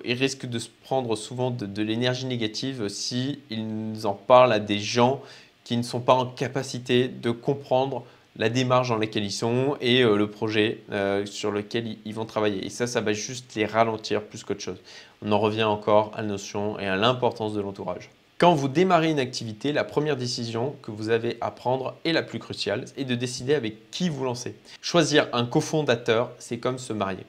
ils 0.04 0.14
risquent 0.14 0.46
de 0.46 0.58
se 0.58 0.68
prendre 0.82 1.14
souvent 1.16 1.50
de, 1.50 1.82
l'énergie 1.82 2.26
négative 2.26 2.88
si 2.88 3.40
ils 3.50 4.06
en 4.06 4.14
parlent 4.14 4.52
à 4.52 4.58
des 4.58 4.78
gens 4.78 5.22
qui 5.62 5.76
ne 5.76 5.82
sont 5.82 6.00
pas 6.00 6.14
en 6.14 6.26
capacité 6.26 7.08
de 7.08 7.30
comprendre 7.30 8.04
la 8.36 8.48
démarche 8.48 8.88
dans 8.88 8.98
laquelle 8.98 9.24
ils 9.24 9.30
sont 9.30 9.76
et 9.80 10.02
euh, 10.02 10.16
le 10.16 10.28
projet 10.28 10.80
euh, 10.90 11.24
sur 11.24 11.52
lequel 11.52 11.96
ils, 12.04 12.14
vont 12.14 12.24
travailler. 12.24 12.66
Et 12.66 12.68
ça, 12.68 12.88
ça 12.88 13.00
va 13.00 13.12
juste 13.12 13.54
les 13.54 13.64
ralentir 13.64 14.22
plus 14.22 14.42
qu'autre 14.42 14.60
chose. 14.60 14.80
On 15.22 15.30
en 15.30 15.38
revient 15.38 15.62
encore 15.62 16.10
à 16.16 16.22
la 16.22 16.28
notion 16.28 16.78
et 16.80 16.88
à 16.88 16.96
l'importance 16.96 17.54
de 17.54 17.60
l'entourage. 17.60 18.10
Quand 18.38 18.54
vous 18.54 18.68
démarrez 18.68 19.10
une 19.10 19.20
activité, 19.20 19.72
la 19.72 19.84
première 19.84 20.16
décision 20.16 20.74
que 20.82 20.90
vous 20.90 21.08
avez 21.08 21.38
à 21.40 21.50
prendre 21.50 21.94
est 22.04 22.12
la 22.12 22.22
plus 22.22 22.38
cruciale 22.38 22.84
est 22.96 23.04
de 23.04 23.14
décider 23.14 23.54
avec 23.54 23.90
qui 23.90 24.08
vous 24.08 24.24
lancez. 24.24 24.56
Choisir 24.82 25.28
un 25.32 25.46
cofondateur, 25.46 26.32
c'est 26.38 26.58
comme 26.58 26.78
se 26.78 26.92
marier 26.92 27.24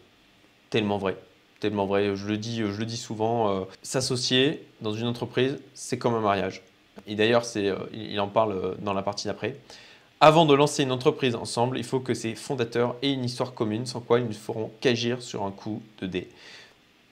tellement 0.76 0.98
vrai. 0.98 1.16
Tellement 1.62 1.86
vrai. 1.86 2.18
Je 2.18 2.28
le 2.28 2.38
dis, 2.38 2.58
je 2.58 2.78
le 2.78 2.86
dis 2.86 2.98
souvent, 2.98 3.50
euh, 3.50 3.64
s'associer 3.82 4.62
dans 4.82 4.92
une 4.92 5.08
entreprise, 5.08 5.58
c'est 5.74 5.98
comme 5.98 6.14
un 6.14 6.20
mariage. 6.20 6.62
Et 7.08 7.16
d'ailleurs, 7.16 7.46
euh, 7.56 7.78
il 7.94 8.20
en 8.20 8.28
parle 8.28 8.52
euh, 8.52 8.76
dans 8.80 8.92
la 8.92 9.02
partie 9.02 9.28
d'après. 9.28 9.56
Avant 10.20 10.46
de 10.46 10.54
lancer 10.54 10.84
une 10.84 10.92
entreprise 10.92 11.34
ensemble, 11.34 11.78
il 11.78 11.86
faut 11.86 12.02
que 12.02 12.14
ses 12.14 12.36
fondateurs 12.36 12.98
aient 13.02 13.14
une 13.14 13.24
histoire 13.24 13.54
commune, 13.54 13.86
sans 13.86 14.02
quoi 14.02 14.20
ils 14.20 14.28
ne 14.28 14.34
feront 14.34 14.70
qu'agir 14.82 15.22
sur 15.22 15.44
un 15.44 15.52
coup 15.52 15.82
de 16.02 16.08
dé. 16.08 16.28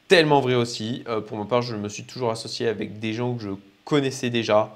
Tellement 0.09 0.41
vrai 0.41 0.55
aussi. 0.55 1.05
pour 1.27 1.38
ma 1.38 1.45
part, 1.45 1.62
je 1.62 1.77
me 1.77 1.88
suis 1.88 2.03
toujours 2.03 2.31
associé 2.31 2.67
avec 2.67 3.00
des 3.00 3.13
gens 3.13 3.33
que 3.35 3.43
je 3.43 3.50
connaissais 3.85 4.29
déjà, 4.29 4.75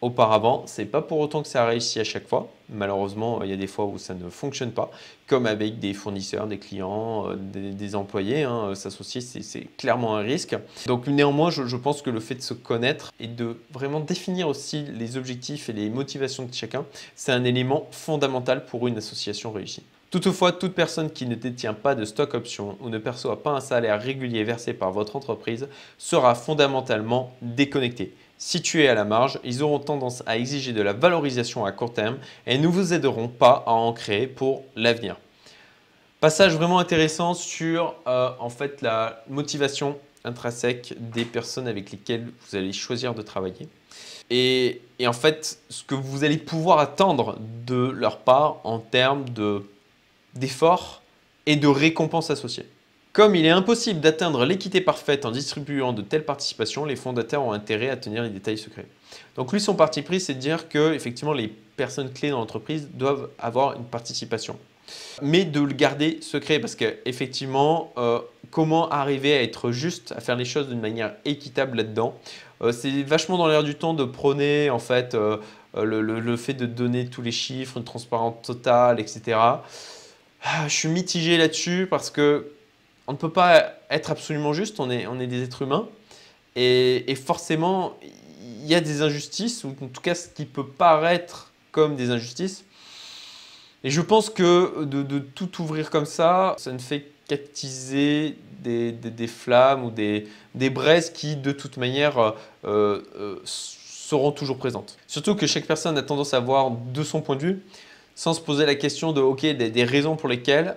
auparavant. 0.00 0.62
C'est 0.66 0.84
pas 0.84 1.02
pour 1.02 1.18
autant 1.18 1.42
que 1.42 1.48
ça 1.48 1.64
a 1.64 1.66
réussi 1.66 1.98
à 1.98 2.04
chaque 2.04 2.28
fois. 2.28 2.48
Malheureusement, 2.70 3.42
il 3.42 3.50
y 3.50 3.52
a 3.52 3.56
des 3.56 3.66
fois 3.66 3.86
où 3.86 3.98
ça 3.98 4.14
ne 4.14 4.28
fonctionne 4.28 4.70
pas, 4.70 4.90
comme 5.26 5.46
avec 5.46 5.78
des 5.78 5.94
fournisseurs, 5.94 6.46
des 6.46 6.58
clients, 6.58 7.30
euh, 7.30 7.36
des, 7.36 7.94
employés. 7.94 8.44
Hein. 8.44 8.74
S'associer, 8.74 9.20
c'est 9.20 9.66
clairement 9.76 10.16
un 10.16 10.20
risque. 10.20 10.56
Donc 10.86 11.06
néanmoins, 11.06 11.50
je, 11.50 11.76
pense 11.76 12.02
que 12.02 12.10
le 12.10 12.20
fait 12.20 12.36
de 12.36 12.42
se 12.42 12.54
connaître 12.54 13.12
et 13.18 13.26
de 13.26 13.56
vraiment 13.72 14.00
définir 14.00 14.48
aussi 14.48 14.84
les 14.84 15.16
objectifs 15.16 15.68
et 15.68 15.72
les 15.72 15.90
motivations 15.90 16.44
de 16.44 16.54
chacun, 16.54 16.84
c'est 17.16 17.32
un 17.32 17.44
élément 17.44 17.88
fondamental 17.90 18.66
pour 18.66 18.86
une 18.86 18.98
association 18.98 19.50
réussie. 19.50 19.82
Toutefois, 20.10 20.52
toute 20.52 20.72
personne 20.72 21.10
qui 21.10 21.26
ne 21.26 21.34
détient 21.34 21.74
pas 21.74 21.94
de 21.94 22.06
stock 22.06 22.32
option 22.32 22.78
ou 22.80 22.88
ne 22.88 22.96
perçoit 22.96 23.42
pas 23.42 23.50
un 23.50 23.60
salaire 23.60 24.00
régulier 24.00 24.42
versé 24.42 24.72
par 24.72 24.90
votre 24.90 25.16
entreprise 25.16 25.68
sera 25.98 26.34
fondamentalement 26.34 27.34
déconnectée. 27.42 28.14
Situés 28.38 28.88
à 28.88 28.94
la 28.94 29.04
marge, 29.04 29.40
ils 29.42 29.64
auront 29.64 29.80
tendance 29.80 30.22
à 30.24 30.38
exiger 30.38 30.72
de 30.72 30.80
la 30.80 30.92
valorisation 30.92 31.64
à 31.64 31.72
court 31.72 31.92
terme 31.92 32.18
et 32.46 32.56
ne 32.56 32.68
vous 32.68 32.94
aideront 32.94 33.26
pas 33.26 33.64
à 33.66 33.72
en 33.72 33.92
créer 33.92 34.28
pour 34.28 34.64
l'avenir. 34.76 35.16
Passage 36.20 36.54
vraiment 36.54 36.78
intéressant 36.78 37.34
sur 37.34 37.96
euh, 38.06 38.30
la 38.80 39.24
motivation 39.28 39.98
intrinsèque 40.24 40.94
des 40.98 41.24
personnes 41.24 41.66
avec 41.66 41.90
lesquelles 41.90 42.26
vous 42.26 42.56
allez 42.56 42.72
choisir 42.72 43.14
de 43.14 43.22
travailler. 43.22 43.68
Et, 44.30 44.82
en 45.04 45.12
fait, 45.12 45.58
ce 45.68 45.82
que 45.82 45.94
vous 45.94 46.22
allez 46.22 46.36
pouvoir 46.36 46.78
attendre 46.78 47.38
de 47.66 47.90
leur 47.90 48.18
part 48.18 48.58
en 48.64 48.78
termes 48.78 49.24
d'efforts 50.34 51.02
et 51.46 51.56
de 51.56 51.66
récompenses 51.66 52.30
associées. 52.30 52.66
Comme 53.18 53.34
il 53.34 53.44
est 53.46 53.50
impossible 53.50 53.98
d'atteindre 53.98 54.44
l'équité 54.44 54.80
parfaite 54.80 55.26
en 55.26 55.32
distribuant 55.32 55.92
de 55.92 56.02
telles 56.02 56.24
participations, 56.24 56.84
les 56.84 56.94
fondateurs 56.94 57.42
ont 57.42 57.50
intérêt 57.50 57.90
à 57.90 57.96
tenir 57.96 58.22
les 58.22 58.28
détails 58.28 58.58
secrets. 58.58 58.86
Donc 59.34 59.52
lui, 59.52 59.60
son 59.60 59.74
parti 59.74 60.02
pris, 60.02 60.20
c'est 60.20 60.34
de 60.34 60.38
dire 60.38 60.68
que 60.68 60.92
effectivement, 60.92 61.32
les 61.32 61.48
personnes 61.48 62.12
clés 62.12 62.30
dans 62.30 62.38
l'entreprise 62.38 62.90
doivent 62.94 63.28
avoir 63.40 63.74
une 63.74 63.82
participation. 63.82 64.56
Mais 65.20 65.44
de 65.44 65.60
le 65.60 65.72
garder 65.72 66.20
secret 66.20 66.60
parce 66.60 66.76
qu'effectivement, 66.76 67.92
euh, 67.98 68.20
comment 68.52 68.88
arriver 68.88 69.36
à 69.36 69.42
être 69.42 69.72
juste, 69.72 70.12
à 70.16 70.20
faire 70.20 70.36
les 70.36 70.44
choses 70.44 70.68
d'une 70.68 70.80
manière 70.80 71.16
équitable 71.24 71.78
là-dedans 71.78 72.16
euh, 72.62 72.70
C'est 72.70 73.02
vachement 73.02 73.36
dans 73.36 73.48
l'air 73.48 73.64
du 73.64 73.74
temps 73.74 73.94
de 73.94 74.04
prôner 74.04 74.70
en 74.70 74.78
fait 74.78 75.16
euh, 75.16 75.38
le, 75.74 76.36
fait 76.36 76.54
de 76.54 76.66
donner 76.66 77.08
tous 77.08 77.22
les 77.22 77.32
chiffres, 77.32 77.78
une 77.78 77.84
transparence 77.84 78.46
totale, 78.46 79.00
etc. 79.00 79.36
Ah, 79.36 80.68
je 80.68 80.72
suis 80.72 80.88
mitigé 80.88 81.36
là-dessus 81.36 81.88
parce 81.90 82.10
que 82.10 82.52
on 83.08 83.12
ne 83.12 83.16
peut 83.16 83.30
pas 83.30 83.72
être 83.90 84.10
absolument 84.10 84.52
juste, 84.52 84.78
on 84.80 84.90
est, 84.90 85.26
des 85.26 85.42
êtres 85.42 85.62
humains. 85.62 85.88
Et, 86.54 87.14
forcément, 87.14 87.96
il 88.42 88.66
y 88.66 88.74
a 88.74 88.80
des 88.80 89.00
injustices, 89.00 89.64
ou 89.64 89.74
en 89.82 89.86
tout 89.86 90.02
cas 90.02 90.14
ce 90.14 90.28
qui 90.28 90.44
peut 90.44 90.66
paraître 90.66 91.50
comme 91.72 91.96
des 91.96 92.10
injustices. 92.10 92.64
Et 93.82 93.90
je 93.90 94.02
pense 94.02 94.28
que 94.28 94.84
de, 94.84 95.18
tout 95.18 95.62
ouvrir 95.62 95.88
comme 95.88 96.04
ça, 96.04 96.54
ça 96.58 96.70
ne 96.70 96.78
fait 96.78 97.06
qu'attiser 97.28 98.36
des, 98.62 98.92
des, 98.92 99.26
flammes 99.26 99.84
ou 99.84 99.90
des, 99.90 100.28
braises 100.54 101.08
qui, 101.08 101.34
de 101.34 101.52
toute 101.52 101.78
manière, 101.78 102.18
euh, 102.18 103.00
euh, 103.16 103.40
seront 103.44 104.32
toujours 104.32 104.58
présentes. 104.58 104.98
Surtout 105.06 105.34
que 105.34 105.46
chaque 105.46 105.66
personne 105.66 105.96
a 105.96 106.02
tendance 106.02 106.34
à 106.34 106.40
voir 106.40 106.72
de 106.72 107.02
son 107.02 107.22
point 107.22 107.36
de 107.36 107.42
vue, 107.42 107.62
sans 108.14 108.34
se 108.34 108.40
poser 108.40 108.66
la 108.66 108.74
question 108.74 109.12
de, 109.12 109.22
ok, 109.22 109.46
des 109.46 109.84
raisons 109.84 110.16
pour 110.16 110.28
lesquelles 110.28 110.76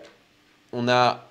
on 0.72 0.88
a 0.88 1.26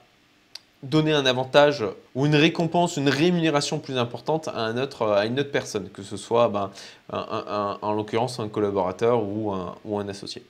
donner 0.82 1.12
un 1.12 1.26
avantage 1.26 1.84
ou 2.14 2.26
une 2.26 2.36
récompense, 2.36 2.96
une 2.96 3.08
rémunération 3.08 3.78
plus 3.78 3.98
importante 3.98 4.48
à, 4.48 4.60
un 4.60 4.78
autre, 4.78 5.06
à 5.06 5.26
une 5.26 5.38
autre 5.38 5.50
personne, 5.50 5.88
que 5.90 6.02
ce 6.02 6.16
soit 6.16 6.48
ben, 6.48 6.70
en 7.12 7.92
l'occurrence 7.92 8.40
un 8.40 8.48
collaborateur 8.48 9.22
ou 9.22 9.52
un, 9.52 9.74
ou 9.84 9.98
un 9.98 10.08
associé. 10.08 10.42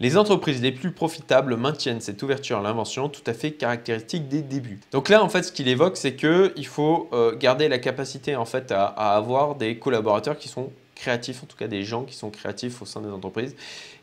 Les 0.00 0.16
entreprises 0.16 0.62
les 0.62 0.70
plus 0.70 0.92
profitables 0.92 1.56
maintiennent 1.56 2.00
cette 2.00 2.22
ouverture 2.22 2.58
à 2.58 2.62
l'invention 2.62 3.08
tout 3.08 3.22
à 3.26 3.34
fait 3.34 3.52
caractéristique 3.52 4.28
des 4.28 4.42
débuts. 4.42 4.78
Donc 4.92 5.08
là, 5.08 5.24
en 5.24 5.28
fait, 5.28 5.42
ce 5.42 5.50
qu'il 5.50 5.66
évoque, 5.66 5.96
c'est 5.96 6.14
qu'il 6.14 6.66
faut 6.66 7.08
euh, 7.12 7.36
garder 7.36 7.68
la 7.68 7.78
capacité 7.78 8.36
en 8.36 8.44
fait, 8.44 8.70
à, 8.70 8.84
à 8.84 9.16
avoir 9.16 9.56
des 9.56 9.78
collaborateurs 9.78 10.38
qui 10.38 10.46
sont 10.46 10.70
créatifs, 10.98 11.42
en 11.42 11.46
tout 11.46 11.56
cas 11.56 11.68
des 11.68 11.84
gens 11.84 12.04
qui 12.04 12.14
sont 12.14 12.30
créatifs 12.30 12.82
au 12.82 12.84
sein 12.84 13.00
des 13.00 13.08
entreprises. 13.08 13.54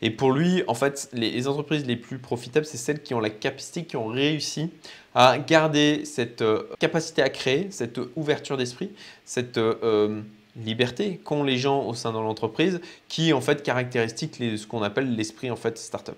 Et 0.01 0.09
pour 0.09 0.31
lui, 0.31 0.63
en 0.67 0.73
fait, 0.73 1.09
les, 1.13 1.47
entreprises 1.47 1.85
les 1.85 1.95
plus 1.95 2.17
profitables, 2.17 2.65
c'est 2.65 2.77
celles 2.77 3.03
qui 3.03 3.13
ont 3.13 3.19
la 3.19 3.29
capacité, 3.29 3.83
qui 3.85 3.97
ont 3.97 4.07
réussi 4.07 4.71
à 5.15 5.39
garder 5.39 6.03
cette 6.05 6.41
euh, 6.41 6.63
capacité 6.77 7.21
à 7.21 7.29
créer, 7.29 7.67
cette 7.71 7.99
ouverture 8.15 8.57
d'esprit, 8.57 8.91
cette 9.23 9.57
euh, 9.57 10.21
liberté 10.57 11.19
qu'ont 11.23 11.43
les 11.43 11.57
gens 11.57 11.85
au 11.85 11.93
sein 11.93 12.11
de 12.11 12.17
l'entreprise, 12.17 12.81
qui 13.07 13.33
en 13.33 13.41
fait 13.41 13.63
caractéristique 13.63 14.35
ce 14.35 14.67
qu'on 14.67 14.83
appelle 14.83 15.15
l'esprit 15.15 15.49
en 15.49 15.55
fait 15.55 15.77
startup. 15.77 16.17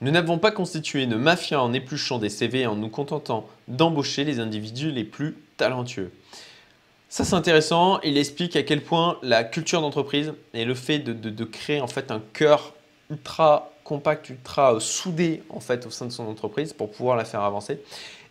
Nous 0.00 0.10
n'avons 0.10 0.38
pas 0.38 0.50
constitué 0.50 1.04
une 1.04 1.16
mafia 1.16 1.62
en 1.62 1.72
épluchant 1.72 2.18
des 2.18 2.28
CV 2.28 2.66
en 2.66 2.74
nous 2.74 2.88
contentant 2.88 3.46
d'embaucher 3.68 4.24
les 4.24 4.40
individus 4.40 4.90
les 4.90 5.04
plus 5.04 5.36
talentueux. 5.56 6.10
Ça, 7.08 7.24
c'est 7.24 7.34
intéressant. 7.34 8.00
Il 8.00 8.16
explique 8.18 8.56
à 8.56 8.62
quel 8.62 8.80
point 8.80 9.18
la 9.22 9.44
culture 9.44 9.80
d'entreprise 9.80 10.32
et 10.54 10.64
le 10.64 10.74
fait 10.74 10.98
de, 10.98 11.44
créer 11.44 11.80
en 11.80 11.86
fait 11.86 12.10
un 12.10 12.22
cœur 12.32 12.74
ultra 13.10 13.71
compact, 13.92 14.30
ultra 14.30 14.74
euh, 14.74 14.80
soudé 14.80 15.42
en 15.50 15.60
fait 15.60 15.84
au 15.84 15.90
sein 15.90 16.06
de 16.06 16.12
son 16.12 16.26
entreprise 16.26 16.72
pour 16.72 16.90
pouvoir 16.90 17.14
la 17.14 17.26
faire 17.26 17.42
avancer 17.42 17.78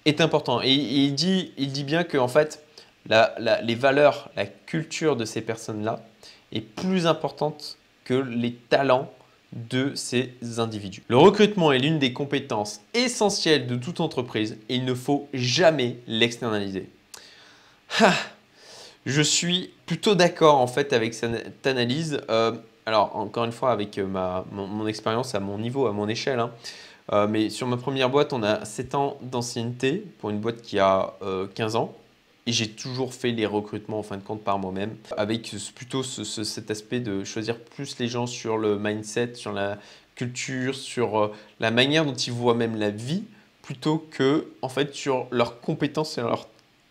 est 0.06 0.20
important. 0.20 0.60
Et, 0.64 0.72
il, 0.72 1.14
dit, 1.14 1.52
il 1.58 1.72
dit 1.72 1.84
bien 1.84 2.04
que 2.04 2.18
en 2.18 2.28
fait, 2.28 2.64
les 3.08 3.76
valeurs, 3.76 4.32
la 4.36 4.48
culture 4.48 5.16
de 5.16 5.24
ces 5.24 5.42
personnes-là 5.42 6.04
est 6.52 6.62
plus 6.62 7.06
importante 7.06 7.78
que 8.06 8.16
les 8.16 8.54
talents 8.54 9.12
de 9.54 9.94
ces 9.94 10.32
individus. 10.58 11.04
Le 11.10 11.18
recrutement 11.18 11.72
est 11.72 11.78
l'une 11.78 12.00
des 12.00 12.14
compétences 12.14 12.82
essentielles 12.96 13.68
de 13.68 13.76
toute 13.76 14.00
entreprise 14.00 14.58
et 14.68 14.76
il 14.76 14.86
ne 14.86 14.96
faut 14.96 15.28
jamais 15.32 15.98
l'externaliser. 16.08 16.90
Je 19.06 19.22
suis 19.22 19.72
plutôt 19.86 20.16
d'accord 20.16 20.58
en 20.58 20.68
fait 20.68 20.94
avec 20.94 21.14
cette 21.14 21.68
analyse. 21.68 22.22
Euh, 22.30 22.54
alors 22.86 23.16
encore 23.16 23.46
une 23.46 23.52
fois 23.52 23.72
avec 23.72 23.98
euh, 23.98 24.08
mon, 24.52 24.88
expérience 24.88 25.36
à 25.36 25.40
mon 25.40 25.58
niveau, 25.58 25.88
à 25.88 25.92
mon 25.92 26.08
échelle. 26.08 26.40
Hein. 26.40 26.52
Euh, 27.12 27.28
mais 27.28 27.50
sur 27.50 27.68
ma 27.68 27.78
première 27.78 28.10
boîte, 28.10 28.34
on 28.34 28.44
a 28.44 28.64
7 28.66 28.96
ans 28.96 29.18
d'ancienneté 29.22 30.06
pour 30.20 30.30
une 30.30 30.40
boîte 30.40 30.62
qui 30.62 30.80
a 30.80 31.14
15 31.56 31.76
ans. 31.76 31.94
Et 32.48 32.52
j'ai 32.52 32.70
toujours 32.70 33.14
fait 33.14 33.32
les 33.32 33.46
recrutements 33.46 34.00
en 34.00 34.04
fin 34.04 34.18
de 34.18 34.24
compte 34.24 34.44
par 34.44 34.58
moi-même, 34.58 34.96
avec 35.16 35.54
plutôt 35.76 36.02
cet 36.02 36.72
aspect 36.72 37.00
de 37.00 37.24
choisir 37.24 37.60
plus 37.60 38.00
les 38.00 38.08
gens 38.08 38.26
sur 38.26 38.58
le 38.58 38.80
mindset, 38.80 39.36
sur 39.36 39.52
la 39.52 39.78
culture, 40.16 40.74
sur 40.74 41.32
la 41.60 41.70
manière 41.70 42.04
dont 42.04 42.16
ils 42.16 42.34
voient 42.34 42.56
même 42.56 42.78
la 42.78 42.90
vie, 42.90 43.26
plutôt 43.62 44.00
que 44.10 44.48
en 44.64 44.70
fait 44.70 44.96
sur 44.96 45.28
leurs 45.30 45.62
compétences 45.62 46.18
et 46.18 46.24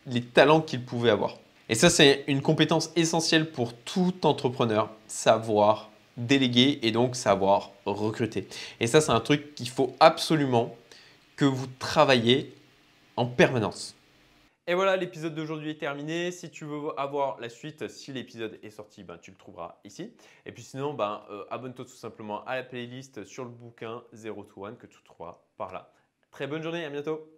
les 0.06 0.22
talents 0.22 0.60
qu'ils 0.60 0.84
pouvaient 0.84 1.10
avoir. 1.10 1.36
Et 1.70 1.76
ça, 1.76 1.88
c'est 1.88 2.24
une 2.26 2.42
compétence 2.42 2.90
essentielle 2.96 3.52
pour 3.52 3.72
tout 3.72 4.26
entrepreneur, 4.26 4.90
savoir 5.06 5.88
déléguer 6.16 6.80
et 6.82 6.90
donc 6.90 7.14
savoir 7.14 7.70
recruter. 7.86 8.48
Et 8.80 8.88
ça, 8.88 9.00
c'est 9.00 9.12
un 9.12 9.20
truc 9.20 9.54
qu'il 9.54 9.68
faut 9.68 9.94
absolument 10.00 10.76
que 11.36 11.44
vous 11.44 11.68
travaillez 11.78 12.52
en 13.16 13.24
permanence. 13.24 13.94
Et 14.66 14.74
voilà, 14.74 14.96
l'épisode 14.96 15.36
d'aujourd'hui 15.36 15.70
est 15.70 15.78
terminé. 15.78 16.32
Si 16.32 16.50
tu 16.50 16.64
veux 16.64 16.88
avoir 16.98 17.38
la 17.38 17.48
suite, 17.48 17.86
si 17.86 18.12
l'épisode 18.12 18.58
est 18.64 18.70
sorti, 18.70 19.04
ben, 19.04 19.18
tu 19.18 19.30
le 19.30 19.36
trouveras 19.36 19.76
ici. 19.84 20.12
Et 20.46 20.50
puis 20.50 20.64
sinon, 20.64 20.92
ben, 20.94 21.22
euh, 21.30 21.44
abonne-toi 21.52 21.84
tout 21.84 21.92
simplement 21.92 22.44
à 22.46 22.56
la 22.56 22.64
playlist 22.64 23.24
sur 23.24 23.44
le 23.44 23.50
bouquin 23.50 24.02
0 24.12 24.42
to 24.42 24.64
1 24.64 24.72
que 24.72 24.88
tu 24.88 25.00
trouveras 25.04 25.38
par 25.56 25.72
là. 25.72 25.92
Très 26.32 26.48
bonne 26.48 26.64
journée, 26.64 26.84
à 26.84 26.90
bientôt 26.90 27.30